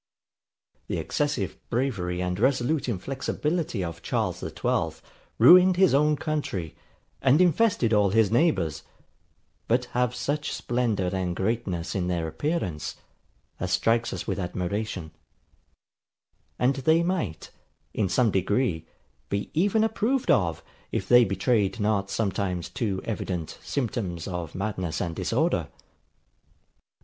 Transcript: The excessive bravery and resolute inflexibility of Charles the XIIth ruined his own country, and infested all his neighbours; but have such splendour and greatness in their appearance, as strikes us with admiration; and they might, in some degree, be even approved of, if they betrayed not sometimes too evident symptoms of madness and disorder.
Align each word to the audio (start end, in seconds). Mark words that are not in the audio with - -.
The 0.87 0.97
excessive 0.97 1.59
bravery 1.69 2.21
and 2.23 2.39
resolute 2.39 2.89
inflexibility 2.89 3.83
of 3.83 4.01
Charles 4.01 4.39
the 4.39 4.49
XIIth 4.49 4.99
ruined 5.37 5.75
his 5.77 5.93
own 5.93 6.15
country, 6.15 6.75
and 7.21 7.39
infested 7.39 7.93
all 7.93 8.09
his 8.09 8.31
neighbours; 8.31 8.81
but 9.67 9.85
have 9.93 10.15
such 10.15 10.53
splendour 10.53 11.11
and 11.13 11.35
greatness 11.35 11.93
in 11.93 12.07
their 12.07 12.27
appearance, 12.27 12.95
as 13.59 13.73
strikes 13.73 14.11
us 14.11 14.25
with 14.25 14.39
admiration; 14.39 15.11
and 16.57 16.77
they 16.77 17.03
might, 17.03 17.51
in 17.93 18.09
some 18.09 18.31
degree, 18.31 18.87
be 19.29 19.51
even 19.53 19.83
approved 19.83 20.31
of, 20.31 20.63
if 20.91 21.07
they 21.07 21.23
betrayed 21.23 21.79
not 21.79 22.09
sometimes 22.09 22.69
too 22.69 23.03
evident 23.05 23.59
symptoms 23.61 24.27
of 24.27 24.55
madness 24.55 24.99
and 24.99 25.15
disorder. 25.15 25.67